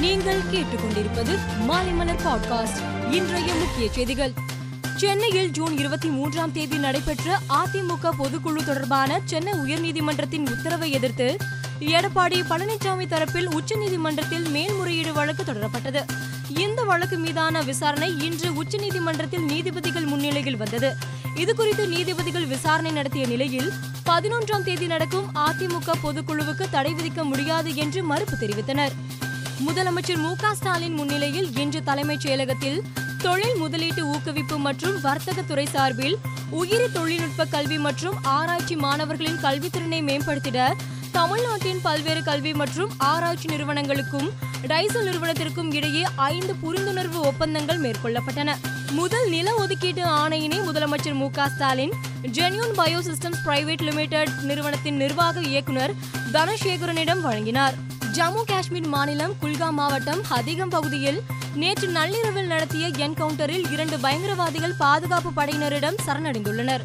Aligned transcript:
நீங்கள் 0.00 0.40
கேட்டுக்கொண்டிருப்பது 0.52 1.38
மாலைமலர் 1.68 2.20
பாட்காஸ்ட் 2.24 3.12
இன்றைய 3.12 3.54
முக்கிய 3.54 3.92
செய்திகள். 3.92 4.32
சென்னையில் 4.96 5.50
ஜூன் 5.50 5.78
இருபத்தி 5.78 6.08
மூன்றாம் 6.08 6.52
தேதி 6.52 6.76
நடைபெற்ற 6.76 7.40
அதிமுக 7.48 8.08
பொதுக்குழு 8.18 8.64
தொடர்பான 8.64 9.20
சென்னை 9.24 9.52
உயர்நீதிமன்றத்தின் 9.52 10.50
உத்தரவை 10.50 10.90
எதிர்த்து 10.90 11.36
எடப்பாடி 11.80 12.44
பழனிசாமி 12.50 13.06
தரப்பில் 13.06 13.48
உச்சநீதிமன்றத்தில் 13.48 14.50
மேல்முறையீடு 14.50 15.12
வழக்கு 15.12 15.42
தொடரப்பட்டது. 15.42 16.04
இந்த 16.48 16.82
வழக்கு 16.82 17.18
மீதான 17.18 17.62
விசாரணை 17.62 18.24
இன்று 18.24 18.64
உச்சநீதிமன்றத்தில் 18.64 19.44
நீதிபதிகள் 19.44 20.04
முன்னிலையில் 20.04 20.56
வந்தது. 20.56 20.96
இதுகுறித்து 21.36 21.88
நீதிபதிகள் 21.88 22.46
விசாரணை 22.46 22.90
நடத்திய 22.90 23.26
நிலையில் 23.26 23.72
பதினொன்றாம் 24.06 24.64
தேதி 24.64 24.86
நடக்கும் 24.86 25.34
அதிமுக 25.34 25.92
பொதுக்குழுவுக்கு 26.02 26.70
தடை 26.70 26.94
விதிக்க 26.94 27.24
முடியாது 27.24 27.74
என்று 27.74 28.02
மறுப்பு 28.02 28.36
தெரிவித்தனர். 28.36 28.92
முதலமைச்சர் 29.66 30.16
மு 30.16 30.36
க 30.36 30.54
ஸ்டாலின் 30.54 30.94
முன்னிலையில் 30.94 31.56
இன்று 31.56 31.82
தலைமைச் 31.82 32.26
செயலகத்தில் 32.26 32.78
தொழில் 33.18 33.56
முதலீட்டு 33.56 34.02
ஊக்குவிப்பு 34.06 34.56
மற்றும் 34.56 34.96
வர்த்தகத்துறை 35.02 35.66
சார்பில் 35.68 36.16
உயிரி 36.50 36.86
தொழில்நுட்ப 36.92 37.44
கல்வி 37.44 37.78
மற்றும் 37.78 38.16
ஆராய்ச்சி 38.22 38.76
மாணவர்களின் 38.76 39.40
கல்வித்திறனை 39.42 40.00
மேம்படுத்திட 40.02 40.70
தமிழ்நாட்டின் 41.12 41.80
பல்வேறு 41.82 42.22
கல்வி 42.22 42.54
மற்றும் 42.54 42.90
ஆராய்ச்சி 42.98 43.48
நிறுவனங்களுக்கும் 43.48 44.28
டைசல் 44.66 45.06
நிறுவனத்திற்கும் 45.08 45.70
இடையே 45.72 46.04
ஐந்து 46.16 46.54
புரிந்துணர்வு 46.62 47.20
ஒப்பந்தங்கள் 47.30 47.80
மேற்கொள்ளப்பட்டன. 47.80 48.56
முதல் 48.92 49.28
நில 49.28 49.54
ஒதுக்கீட்டு 49.54 50.04
ஆணையினை 50.04 50.58
முதலமைச்சர் 50.68 51.20
Mu 51.22 51.30
Ka 51.30 51.48
Stalin 51.48 51.94
genuine 52.22 52.74
biosystems 52.76 53.44
private 53.46 53.86
limited 53.90 54.34
நிறுவனத்தின் 54.42 54.96
நிர்வாக 54.96 55.40
இயக்குனர் 55.40 55.94
தனசேகரனிடம் 56.32 57.20
வழங்கினார். 57.20 57.76
ஜம்மு 58.16 58.42
காஷ்மீர் 58.46 58.86
மாநிலம் 58.86 59.32
குல்காம் 59.40 59.76
மாவட்டம் 59.80 60.22
ஹதிகம் 60.30 60.68
பகுதியில் 60.68 61.22
நேற்று 61.54 61.88
நள்ளிரவில் 61.88 62.46
நடத்திய 62.46 62.88
என்கவுண்டரில் 62.88 63.72
இரண்டு 63.72 63.96
பயங்கரவாதிகள் 63.96 64.74
பாதுகாப்பு 64.78 65.30
படையினரிடம் 65.36 65.98
சரணடைந்துள்ளனர். 66.06 66.80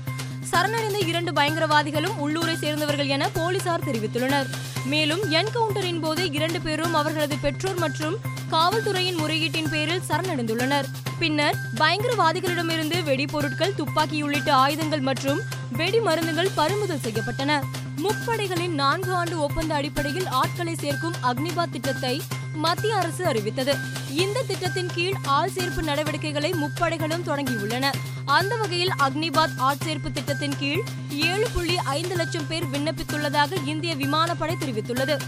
சரணடைந்த 0.51 0.97
இரண்டு 0.97 1.31
பயங்கரவாதிகளும் 1.31 2.17
உள்ளூரை 2.23 2.55
சேர்ந்தவர்கள் 2.55 3.07
என 3.07 3.29
போலீசார் 3.29 3.85
தெரிவித்துள்ளனர். 3.85 4.49
மேலும் 4.85 5.23
என்கவுண்டரின் 5.31 6.01
போது 6.01 6.31
இரண்டு 6.31 6.61
பேரும் 6.61 6.93
அவர்களது 6.93 7.37
பெற்றோர் 7.37 7.79
மற்றும் 7.79 8.17
காவல்துறையின் 8.51 9.19
முறையீட்டின் 9.21 9.69
பேரில் 9.69 10.05
சரணடைந்துள்ளனர். 10.09 10.85
பின்னர் 11.19 11.55
பயங்கரவாதிகளிடமிருந்து 11.77 12.99
வெடிபொருட்கள் 13.03 13.75
துப்பாக்கி 13.75 14.21
உள்ளிட்ட 14.21 14.53
ஆயுதங்கள் 14.53 14.99
மற்றும் 14.99 15.41
வெடி 15.71 15.99
மருந்துகள் 15.99 16.55
பறிமுதல் 16.55 17.03
செய்யப்பட்டன. 17.07 17.61
முப்படைகளின் 18.01 18.73
நான்கு 18.73 19.11
ஆண்டு 19.13 19.35
ஒப்பந்த 19.39 19.73
அடிப்படையில் 19.75 20.27
ஆட்களை 20.33 20.75
சேர்க்கும் 20.75 21.19
அக்னிபாத் 21.23 21.69
திட்டத்தை 21.69 22.15
மத்திய 22.55 22.95
அரசு 22.95 23.25
அறிவித்தது. 23.25 23.75
இந்த 24.09 24.43
திட்டத்தின் 24.47 24.89
கீழ் 24.95 25.13
ஆள் 25.23 25.51
சேர்ப்பு 25.55 25.81
நடவடிக்கைகளை 25.81 26.51
முப்படைகளும் 26.51 27.23
தொடங்கியுள்ளன. 27.25 27.91
அந்த 28.25 28.55
வகையில் 28.55 28.91
அக்னிபாத் 28.99 29.55
ஆட்சேர்ப்பு 29.57 30.11
திட்டத்தின் 30.11 30.55
கீழ் 30.57 30.83
ஏழு 31.09 31.47
புள்ளி 31.53 31.77
ஐந்து 31.77 32.15
லட்சம் 32.15 32.47
பேர் 32.47 32.65
விண்ணப்பித்துள்ளதாக 32.65 33.53
இந்திய 33.65 33.95
விமானப்படை 33.95 34.55
தெரிவித்துள்ளது. 34.59 35.19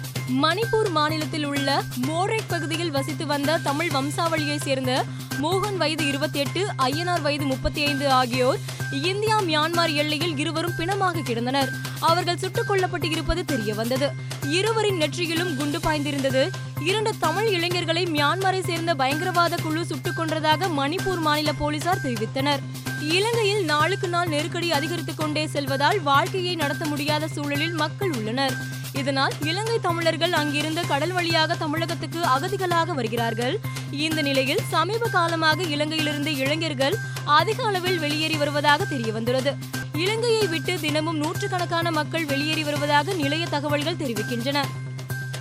மணிப்பூர் 0.41 0.89
மாநிலத்தில் 0.89 1.43
உள்ள 1.43 1.83
மோரேக் 2.07 2.47
பகுதியில் 2.47 2.91
வசித்து 2.91 3.25
வந்த 3.25 3.57
தமிழ் 3.57 3.87
வம்சாவளியை 3.87 4.61
சேர்ந்த 4.61 5.03
மோகன் 5.41 5.77
வயது 5.77 6.07
இருபத்தி 6.07 6.39
எட்டு 6.39 6.67
ஐயனார் 6.77 7.21
வயது 7.21 7.45
முப்பத்தி 7.45 7.85
ஐந்து 7.85 8.09
ஆகியோர் 8.09 8.59
இந்தியா 8.91 9.41
மியான்மர் 9.41 9.93
எல்லையில் 9.93 10.37
இருவரும் 10.37 10.75
பிணமாக 10.77 11.19
கிடந்தனர். 11.19 11.69
அவர்கள் 11.99 12.37
சுட்டுக் 12.37 12.71
கொல்லப்பட்டு 12.71 13.09
இருப்பது 13.09 13.45
தெரிய 13.45 13.73
வந்தது 13.73 14.11
இருவரின் 14.49 14.99
நெற்றியிலும் 15.01 15.55
குண்டு 15.55 15.77
பாய்ந்திருந்தது 15.77 16.49
இரண்டு 16.79 17.17
தமிழ் 17.19 17.47
இளைஞர்களை 17.47 18.05
மியான்மரை 18.05 18.63
சேர்ந்த 18.63 18.95
பயங்கரவாத 18.95 19.55
குழு 19.55 19.85
சுட்டுக் 19.85 20.19
கொன்றதாக 20.19 20.67
மணிப்பூர் 20.77 21.19
மாநில 21.19 21.53
போலீசார் 21.53 22.01
தெரிவித்தனர். 22.03 22.59
இலங்கையில் 23.01 23.65
நாளுக்கு 23.65 24.07
நாள் 24.07 24.27
நெருக்கடி 24.27 24.71
அதிகரித்துக் 24.71 25.17
கொண்டே 25.17 25.47
செல்வதால் 25.47 26.01
வாழ்க்கையை 26.01 26.55
நடத்த 26.55 26.85
முடியாத 26.85 27.27
சூழலில் 27.27 27.73
மக்கள் 27.73 28.11
உள்ளனர். 28.11 28.53
இதனால் 28.93 29.33
இலங்கை 29.41 29.79
தமிழர்கள் 29.79 30.31
அங்கிருந்து 30.31 30.87
கடல் 30.87 31.11
வழியாக 31.11 31.55
தமிழகத்துக்கு 31.55 32.19
அகதிகளாக 32.19 32.93
வருகிறார்கள். 32.93 33.59
இந்த 33.91 34.21
நிலையில் 34.21 34.59
சமீப 34.69 35.07
காலமாக 35.07 35.63
இலங்கையிலிருந்து 35.63 36.37
இளைஞர்கள் 36.37 36.95
அதிக 37.25 37.63
அளவில் 37.63 37.99
வெளியேறி 37.99 38.35
வருவதாக 38.35 38.85
தெரிய 38.85 39.11
வந்துள்ளது 39.11 39.55
இலங்கையை 39.93 40.47
விட்டு 40.47 40.79
தினமும் 40.79 41.17
நூற்றுக்கணக்கான 41.17 41.91
மக்கள் 41.91 42.25
வெளியேறி 42.25 42.63
வருவதாக 42.63 43.13
நிலைய 43.13 43.45
தகவல்கள் 43.45 43.95
தெரிவிக்கின்றன. 43.95 44.63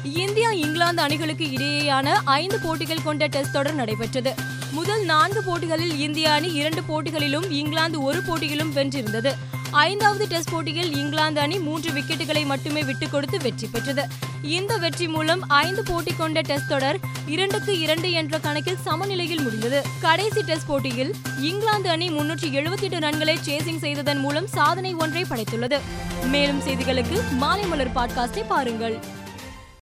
இந்தியா 0.04 0.50
இங்கிலாந்து 0.50 1.02
அணிகளுக்கு 1.02 1.44
இடையேயான 1.44 2.08
ஐந்து 2.24 2.58
போட்டிகள் 2.58 3.02
கொண்ட 3.02 3.26
டெஸ்ட் 3.26 3.52
தொடர் 3.52 3.74
நடைபெற்றது. 3.74 4.34
முதல் 4.70 5.04
நான்கு 5.04 5.42
போட்டிகளில் 5.42 5.98
இந்திய 5.98 6.32
அணி 6.32 6.52
இரண்டு 6.52 6.82
போட்டிகளிலும் 6.82 7.50
இங்கிலாந்து 7.50 8.02
ஒரு 8.02 8.22
போட்டியிலும் 8.22 8.76
வென்றிருந்தது. 8.76 9.34
ஐந்தாவது 9.70 10.26
டெஸ்ட் 10.26 10.50
போட்டியில் 10.50 10.96
இங்கிலாந்து 10.96 11.40
அணி 11.40 11.58
மூன்று 11.58 11.90
விக்கெட்டுகளை 11.90 12.44
மட்டுமே 12.44 12.82
விட்டுக் 12.82 13.10
கொடுத்து 13.10 13.38
வெற்றி 13.38 13.66
பெற்றது. 13.66 14.08
இந்த 14.42 14.76
வெற்றி 14.76 15.08
மூலம் 15.08 15.48
ஐந்து 15.48 15.82
போட்டி 15.82 16.12
கொண்ட 16.12 16.40
டெஸ்ட் 16.40 16.68
தொடர் 16.68 16.98
இரண்டுக்கு 17.26 17.80
இரண்டு 17.80 18.10
என்ற 18.10 18.38
கணக்கில் 18.38 18.78
சமநிலையில் 18.84 19.42
முடிந்தது. 19.42 19.82
கடைசி 20.00 20.42
டெஸ்ட் 20.42 20.66
போட்டியில் 20.66 21.14
இங்கிலாந்து 21.40 21.90
அணி 21.90 22.10
முன்னூற்றி 22.10 22.50
எழுபத்தி 22.50 22.80
எட்டு 22.80 22.98
ரன்களை 22.98 23.36
சேசிங் 23.46 23.78
செய்ததன் 23.78 24.18
மூலம் 24.18 24.46
சாதனை 24.46 24.94
ஒன்றை 24.94 25.22
படைத்துள்ளது. 25.22 25.80
மேலும் 26.24 26.60
செய்திகளுக்கு 26.60 27.20
மாலை 27.30 27.64
மலர் 27.64 27.92
பாட்காஸ்டை 27.92 28.44
பாருங்கள். 28.48 29.24